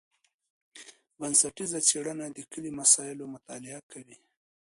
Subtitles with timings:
[1.19, 4.17] بنسټیزه څېړنه د کلي مسایلو مطالعه کوي.